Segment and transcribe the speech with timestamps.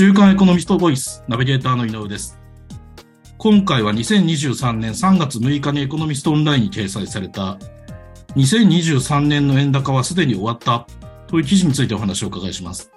[0.00, 2.38] 週刊エコノミストボイスナビゲーターの井上です。
[3.36, 7.58] 今回は2023年3月6日にエコノミストオンラインに掲載された
[8.34, 10.86] 2023年の円高はすでに終わった
[11.26, 12.90] という記事についてお話をお伺いします。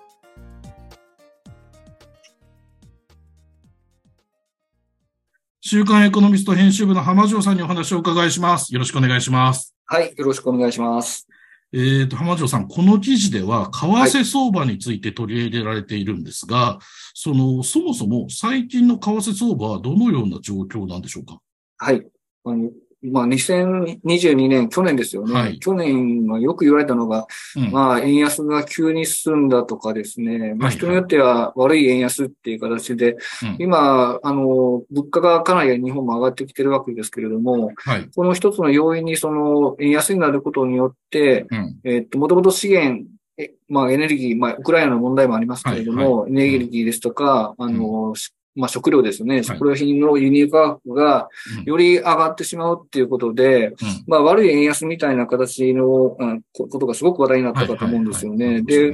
[5.59, 8.73] 週刊エコノミスト編集部の浜城さんにお話をお伺いします。
[8.73, 9.75] よろしくお願いします。
[9.87, 11.27] はい、よろしくお願いします。
[11.75, 13.87] えっ、と、浜城さん、この記事では、為
[14.19, 16.77] 替相場について取り入れられているんですが、
[17.15, 21.39] その、そもそも最近の為替相場はどのような状況なんでしょうか？
[21.77, 22.05] はい。
[22.45, 22.69] あの
[23.03, 25.33] まあ、2022年、去年ですよね。
[25.33, 30.53] はい去年はよく言われたのが、うんまあ、円安が急に進んだとかですね。
[30.55, 33.17] まあ、はい人によっては悪い円安っていう形で、うん
[33.59, 38.09] 今、あの、物価がかなり日本も上がってきてるわけですけれども、はい。
[38.15, 41.79] この一つの要因にその円安になることによって、うん。
[41.83, 43.05] えっと、もともと資源、
[43.37, 49.43] えまあ、エネルギー、まあ、ウクライナの問題もありますけれども、エネルギーですとか、あの、しまあ、食料ですね。
[49.43, 51.63] 食料品の輸入価格がうん。
[51.63, 53.75] より上がってしまうっていうことで、うん。
[54.07, 58.61] まあ、悪い円安みたいな形のうんこことがすごく話題になったかと思うんですよね。
[58.61, 58.93] で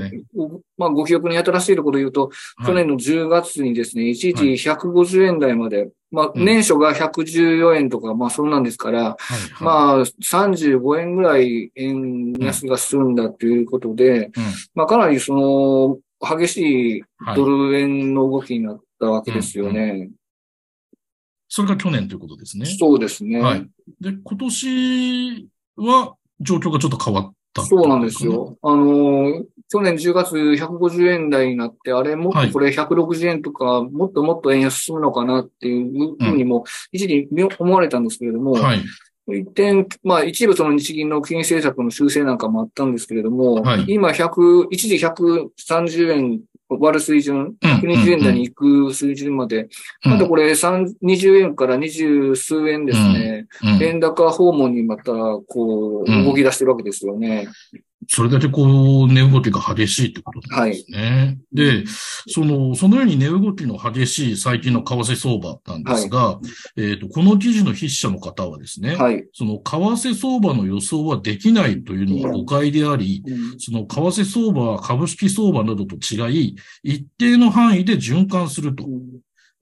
[0.77, 2.31] まあ、ご記憶に新しいところで言うと、
[2.65, 6.45] 去年の10月にですね、一時150円台まで、まあ、うん。
[6.45, 9.17] 年初が114円とか、まあ、そうなんですから。
[9.59, 14.31] まあ、35円ぐらい円安が進んだということで、うん。
[14.73, 20.09] まあ、かなりその、激しいはいドル円の動きになったわけですよね。
[21.47, 22.65] それが去年ということですね。
[22.65, 23.41] そうですね。
[23.41, 23.67] はい。
[23.99, 28.23] で、今年は状況がちょっと変わった、そうなんです。
[28.23, 28.55] よ。
[28.61, 37.27] あの、去年10月150円台になって、あれもっとこれ160円とか、もっともっと円安進むのかなっていうふうにも、一時
[37.57, 38.83] 思われたんですけれども、はい。
[39.27, 49.67] 一点、まあ一部その日銀の金融政策の修正なんかもあったんですけれども、はい今100、一時130円割る水準、120円台に行く水準まで、
[50.05, 55.11] うんまだこれ3 20円から20数円ですね、うん円高訪問にまた
[55.47, 56.25] こううん。
[56.25, 57.47] 動き出してるわけですよね。
[58.11, 61.37] それだけこう、値動きが激しいってことなんですね。
[61.53, 61.83] で、
[62.27, 66.39] その、そのように値動きの激しい最近の為替相場なんですが、
[66.75, 69.23] えっ、と、この記事の筆者の方はですね、はい。
[69.31, 78.85] その為替相場の予想はできないというのは誤解であり、うんその為替相場は株式相場などと違い、一定の範囲で循環すると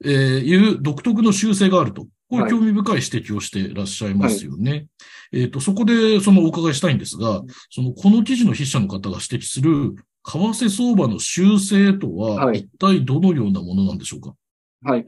[0.05, 2.07] えーいう独特の習性があると。
[2.29, 2.51] こういうはい。
[2.51, 4.88] 興味深い指摘をしていらっしゃいますよね。
[5.31, 9.95] えっ、と、そこでそのお伺いしたいんですが、その、この記事の筆者の方が指摘する、
[10.25, 12.59] 為替相場の習性とは、はい。
[12.59, 14.35] 一体どのようなものなんでしょうか？
[14.83, 15.05] はい。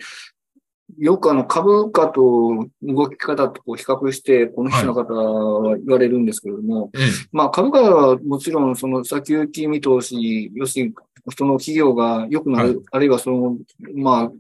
[0.98, 10.94] よくあの株価と動き方とこう比較して、この人の方は言われるんですけれども、ええ、まあ株価はもちろんその先行き見通し、要するに
[11.38, 12.78] その企業が良くなる、はい。
[12.92, 13.58] あるいはその、
[13.94, 14.32] まあ、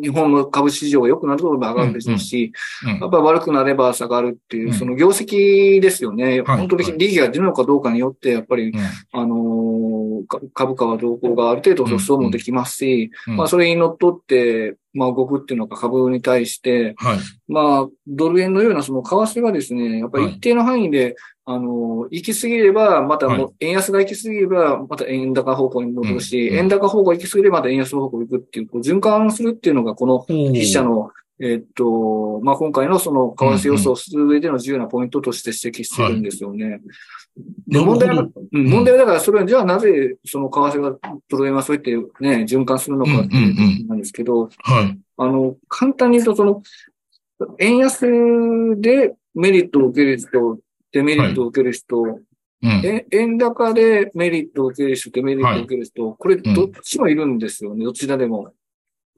[0.00, 2.52] 日本の株市場が良くなると上がるでしょうし、
[2.84, 4.74] うんやっぱり悪くなれば下がるっていうう、ん。
[4.74, 6.42] その業績ですよね。
[6.42, 6.58] はい。
[6.58, 8.78] 本当に利益が出るのかどうかによって、やっぱり、うん。
[9.12, 10.22] あの
[10.54, 13.36] 株価は動向がある程度予想もできますし、うん。
[13.36, 17.18] まあそれに乗っ取って、まあ動くっていうのが株に対して、はい。
[17.48, 36.80] まあドル円のようなその為替がですね、やっぱり一定の範囲で、あのー行き過ぎれば、またもうは円安が行き過ぎれば、また円高方向に戻るし、円高方向行き過ぎればまた円安方向に行くっていう、こう循環するっていうのがこの筆者の、えっと、まあ、今回のその為替予想をする上での重要なポイントとして指摘してるんですよね。
[37.68, 38.66] で問題は、うん。
[38.68, 40.96] 問題はだからそれは、じゃあなぜその為替が
[41.28, 44.98] ドル円はそうやってね、循環するのかっていうなんですけど、はい。
[45.18, 46.62] あの、簡単に言うとその、
[47.58, 48.06] 円安
[48.80, 50.58] でメリットを受ける人、
[50.92, 52.70] デメリットを受ける人、うん。
[52.84, 58.52] え円高でメリットを受ける人、デメリットを受ける人、これどっちもいるんですよね、どちらでも。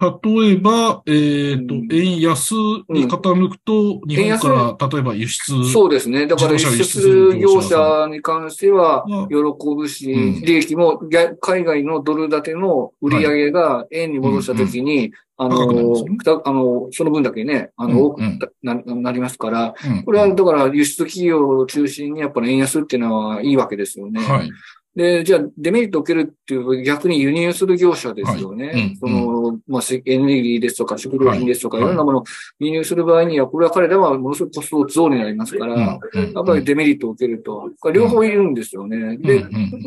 [0.00, 1.88] 例えば、えっ、と、うん。
[1.91, 2.53] 円安
[2.88, 5.72] に傾くと、日本から、例えば輸出。
[5.72, 6.26] そうですね。
[6.28, 10.41] だから輸出する業者に関してはうん喜ぶし、うん。
[10.42, 18.39] 利益も逆海外のドル建ての売り上げが円に戻したときに、あのあの、その分だけね、あの、多くうん。
[18.62, 24.21] ななりますから、うんこれはだから輸出企業を中心にやっぱり円安っていうのはいいわけですよね。
[24.21, 24.50] はい。
[24.98, 28.97] で、じゃあ、デメリットを受けるっていう、逆に輸入する業者ですよね。
[28.98, 32.25] その、まあ、せエネルギーですとか、食料品ですとか、はいい、ろんなものを
[32.60, 35.78] 輸入する場合には、これは彼らはものすごくコスト増になりますから、うん
[36.34, 37.71] やっぱりデメリットを受けると。
[37.93, 39.16] 両方いるんですよね。
[39.19, 39.45] で、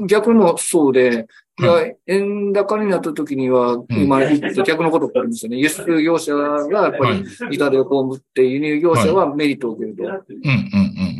[0.08, 1.28] 逆もそうで、
[2.08, 5.58] 円高になった時には、ん今言った逆のことがあるんですよね。
[5.58, 10.04] 輸出業者がやっぱはいり痛手を被って、輸入業者はメリットを受けると。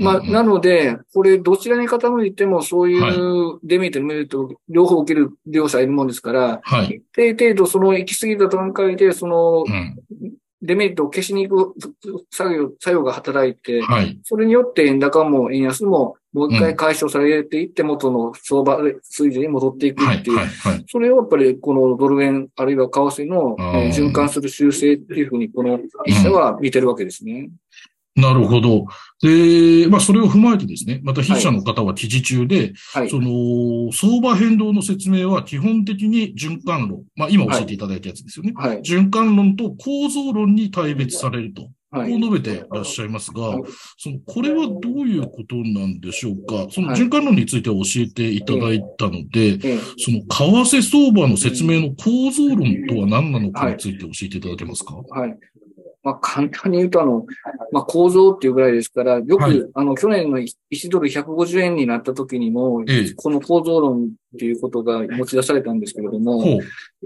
[0.02, 9.66] まあ、なので、これ、どちらに傾いても、そういうデメリット、メリット、両方受ける両者いるもんですから、はい、一定程度、その行き過ぎた段階で、その、
[10.62, 11.76] デメリットを消しに行く
[12.32, 23.58] 作業、作用が働いて、はい、それによって円高も円安ももう一回解消されていって元の相場水準に戻っていくっていう、はいはいはい、それをやっぱりこのドル円あるいは為替の
[23.92, 27.50] 循環する修正っていうふうにこの一社は見てるわけですね。
[28.16, 28.86] なるほど。
[29.22, 38.54] で、まあ、それを踏まえてですね、また筆者の方は記事中で、はい、その、相場変動の説明は基本的に循環論、まあ、今教えていただいたやつですよね。
[38.56, 41.70] はい、循環論と構造論に対別されると。
[41.94, 43.60] こう述べていらっしゃいますが、
[43.98, 46.68] その、これはどういうことなんでしょうか？
[46.70, 49.60] その循環論については教えていただいたので、
[49.98, 54.96] その、為替相場の説明の構造論とは何なのかについて教えていただけますか？
[54.96, 55.38] はい。
[56.04, 57.26] まあ、簡単に言うと、あの、
[57.72, 60.56] まあ、構造っていうぐらいですから、よく、はい、あの、去年の1
[60.90, 66.60] ドル150円になった時にも、ええ、この構造論っていうことが持ち出されたんですけれども、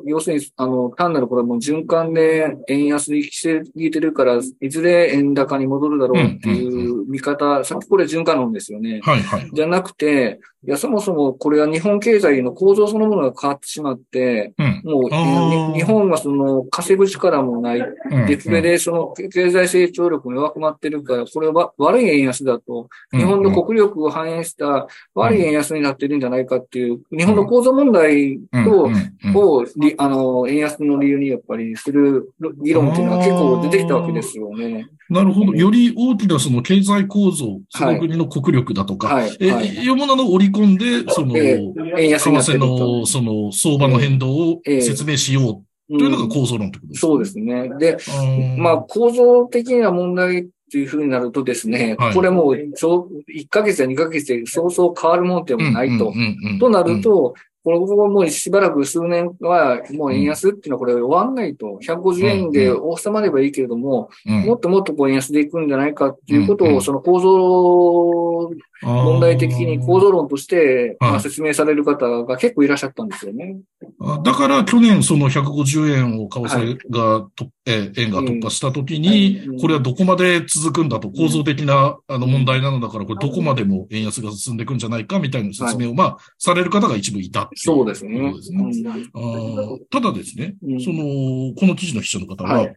[0.05, 9.01] 要するに、あの、単なるこれも循環で円安に来てぎてるから、いずれ円高に戻るだろうっていう見方、さっきこれ循環論ですよね。
[9.03, 9.49] はいはい。
[9.53, 17.83] じゃなくて、いや、そもそもこれは日本経済の構造そのものが変わってしまって、うん、もう、日本はその稼ぐ力もない。
[18.27, 28.89] で、それでその経済成長力も弱くなってるから、これは悪い円安だと、日本の国力を反映した悪い円安になってるんじゃないかっていう、日本の構造問題と、
[29.35, 29.65] を、
[29.97, 32.33] あの、円安の理由にやっぱりする
[32.63, 34.87] 議論っていうのは結構出てきたわけですよね。
[35.09, 35.53] なるほど。
[35.53, 47.69] より大きなその経済構造、その国の国力だとか、はい、え、はい、いうものを織り込んで、その、為替の、その、相場の変動を説明しようというのが構造論ってことですか、うん、そうですね。
[47.77, 47.97] で、
[48.57, 52.71] まあ、構造的な問題っていうふうになるとですね、はい、これもう、1
[53.49, 56.13] ヶ月や2ヶ月でそうそう変わるもんでもないと。
[56.59, 57.35] となると、
[57.65, 61.79] これ、こもうしばらく数年は、もう円安っていうのはこれ終わんないと。
[61.83, 68.51] 150円で収まればいいけれども、もっともっとこう円安でいくんじゃないかっていうことを、その構造
[68.81, 73.57] 問題的に構造論として、まあ、説明される方が結構いらっしゃったんですよね。
[74.23, 88.33] だから去年その150円を為替がと、はい、え円が突破したときに、これはどこまで続くんだと、構造的なあの問題なのだから、これどこまでも円安が進んでいくんじゃないかみたいな説明を、まあ、される方が一部いたそうですね。
[88.33, 88.61] ですね。
[89.13, 89.21] あ
[89.89, 92.67] ただですね、その、この記事の筆者の方は、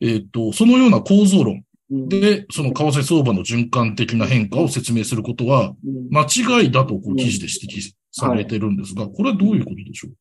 [0.00, 5.74] えっ、と、そのような構造論、で、その為替相場の循環的な変化を説明することは、
[6.10, 10.12] 間違いだとこう記事で指摘されてるんですが、これはどういうことでしょう？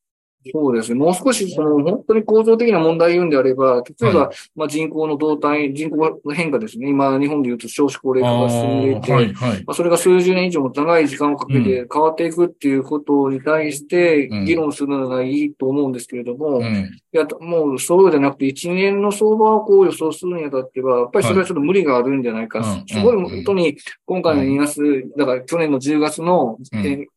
[0.51, 0.99] そうですね。
[0.99, 6.89] もう少し、その、本当に構造的な問題言うんであれば、例えば、はい、まあ人口の動態、人口の変化ですね。
[6.89, 22.59] 今、日本で言うと少子高齢化が進んでいて、はいはい、まあそれが数十年以上も長い時間をかけて変わっていくっていうことに対して、議論するのがいいと思うんですけれども、うん、いや、もうそうじゃなくて、一年の相場をこう予想するにあたっては、やっぱりそれはちょっと無理があるんじゃないか。
[22.59, 26.57] はい、すごい、本当に、今回の円安、だから去年の10月の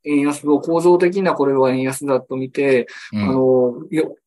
[0.04, 2.86] 円安を構造的なこれは円安だと見て、
[3.24, 3.74] あの、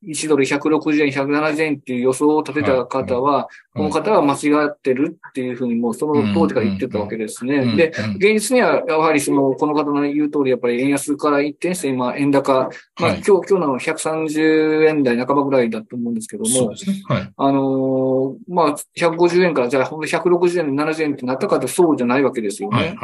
[0.06, 7.76] 1ドル160円、170円っていう予想を立てた方は、この方は間違ってるっていうふうにもうその当時から言ってたわけですね。
[7.76, 12.70] で、現実にはやはりその、この方の言う通り、やっぱり円安から一転して、今、円高、
[13.00, 16.74] まあ今日、今日の130円台半ばぐらいだと思うんですけども、
[17.38, 22.96] あのまあ150円からじゃあほんと160円、70円ってなったかってそうじゃないわけですよね。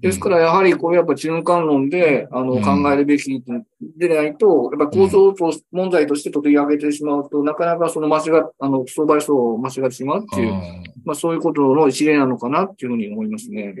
[0.00, 3.42] ですからやはりこれやっぱ循環論で、あの、考えるべき
[3.96, 10.52] でないと、やっぱ構造と問題として取り上げてしまうと、なかなかその間違っ、あの、相場予想を間違ってしまうっていう、
[11.04, 13.74] まあそういうことの一例なのかなっていうふうに思いますね。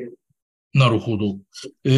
[0.74, 1.36] なるほど。
[1.84, 1.92] えっ、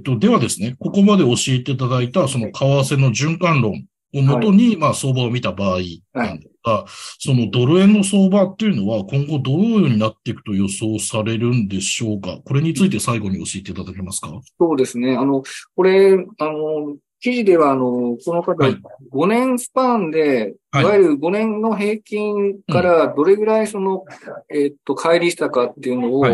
[0.00, 5.78] ー、と、ではですね、ここまで教えていただいた、その為替の循環論をもとに、はい、まあ相場を見た場合
[6.12, 6.84] なんですが、はい、
[7.18, 12.38] そのドル円の相場っていうのは今後どのようになっていくと予想されるんでしょうか？
[12.44, 14.28] これについて最後に教えていただけますか？
[14.58, 15.16] そうですね。
[15.16, 15.42] あの、
[15.74, 24.04] これ、あの、記事では、あの、この方、5年スパンで、はい、いわゆる5年の平均からどれぐらいその、
[24.50, 26.24] うん、えっと、乖離したかっていうのを、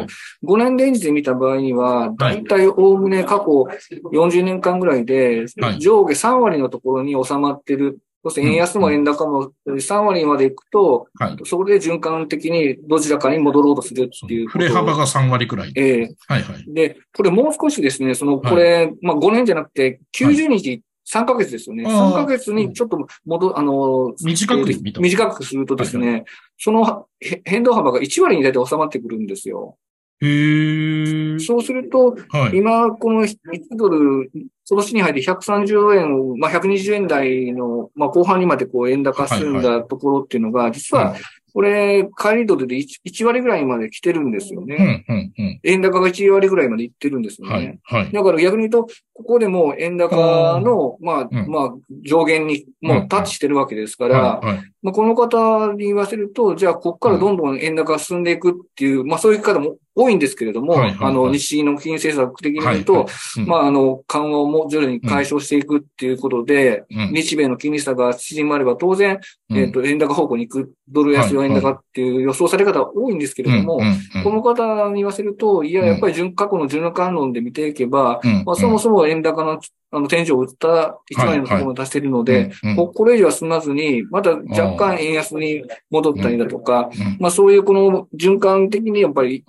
[0.44, 2.44] 5年レンジで見た場合には、だい。
[2.44, 3.44] たいおおむね過去
[4.12, 5.46] 40年間ぐらいで、
[5.78, 15.72] 上下3割のところに収まってるそして円安も円高も3割までいくと、はい、そこで循環的にどちらかに戻ろうとするっていう振れ幅が3割くらい。
[15.76, 16.02] ええ。
[16.04, 16.64] ー、はいはい。
[16.72, 20.80] で、これもう少しですね、その、これ、はい、まあ5年じゃなくて90日、
[21.12, 21.84] 3ヶ月ですよね。
[21.84, 24.64] 3ヶ月にちょっと戻、あの、短く、
[25.00, 26.24] 短くするとですね、はいはい、
[26.56, 27.06] その
[27.44, 29.76] 変動幅が1割に大体収まってくるんですよ。
[30.20, 33.36] へそうすると、はい、今、この1
[33.76, 34.30] ドル、
[34.68, 41.14] 今年に入って130円を、まあ、120円台の、まあ、後半にまでこう円高進んだところっていうのが、実は、
[41.54, 45.04] これ、帰りドルで 1, 1割ぐらいまで来てるんですよね。
[45.08, 47.54] うんうんうん、円高が1割ぐらいまでいってるんですよね。
[47.84, 54.40] はいはい、だから逆に言うと、ここでも円高の、まあ、うん、まあ、上限にもうタッチしてるわけですから、
[54.84, 63.06] まあ、この方に言わせると、じゃあ、ここからどんどん円高が進んでいくっていう、まあ、そういう方も多いんですけれども、あの、日銀の金融政策的に言うと、
[63.46, 69.20] まあ、あの、緩和をも徐々に解消していくっていうことで、日米の金利差が縮まれば当然、
[69.54, 73.80] えっ、と、円高方向に行く、ドル安用円高っていう予想され方多いんですけれども、
[74.22, 79.60] この方に言わせると、いや、やっぱり過去の循環論で見ていけば、まあ、そもそも円高の
[79.94, 82.50] あの、天井を打った1万円のところを出しているので、
[82.92, 89.44] これ以上は済まずに、また若干円安に戻ったりだとか、まあそういうこの循環的にやっぱり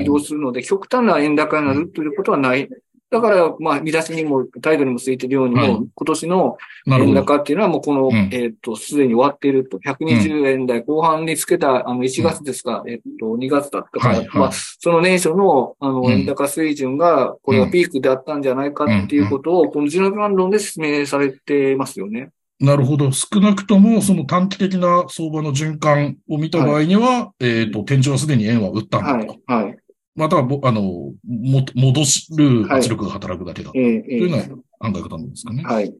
[0.00, 2.68] 移動するので、極端な円高になるということはない
[3.14, 9.78] だから、まあ、見出しにも、態度にもついているように、も、はい、今年の円高っていうのはもうこの、うん、えっ、ー、と、すでに終わっていると。
[9.78, 22.30] 120円台後半につけた、あの、1月ですか、うん、えっ、と、2月だったから、はいはい、まあ、その年初の、あの、円高水準が、これがピークであったんじゃないかっていうことを、この循環論で説明されてますよね。
[22.58, 23.12] なるほど。
[23.12, 29.38] 少なくとも、その短期的な相場の循環を見た場合には、はい、えっ、と、天井はすでに円は打ったんだと。
[29.46, 29.64] はい。
[29.64, 29.78] はい
[30.14, 32.02] または、あの、も、戻
[32.36, 33.72] る圧力が働くだけだ。
[33.72, 35.64] というのは考え方なんですかね。
[35.64, 35.92] はい。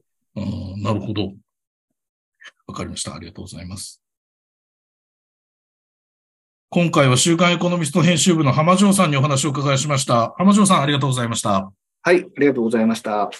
[0.77, 1.33] なるほど。
[2.67, 3.15] わかりました。
[3.15, 4.01] ありがとうございます。
[6.71, 10.35] 今回は週刊エコノミスト編集部の浜城さんにお話を伺いしました。
[10.37, 11.73] 浜城さん、ありがとうございました。
[12.03, 13.31] はい、ありがとうございました。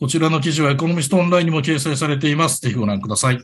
[0.00, 2.60] こちらの記事はエコノミストオンラインにも掲載されています。
[2.60, 3.38] ぜひご覧ください。